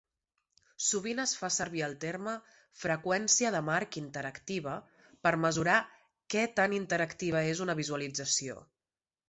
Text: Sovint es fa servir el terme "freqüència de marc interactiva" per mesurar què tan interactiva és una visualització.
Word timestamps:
Sovint 0.85 1.19
es 1.23 1.33
fa 1.41 1.49
servir 1.55 1.83
el 1.87 1.93
terme 2.05 2.33
"freqüència 2.85 3.53
de 3.57 3.61
marc 3.67 3.99
interactiva" 4.03 4.75
per 5.27 5.35
mesurar 5.45 5.77
què 6.35 6.47
tan 6.61 6.77
interactiva 6.81 7.47
és 7.55 7.65
una 7.69 7.81
visualització. 7.85 8.61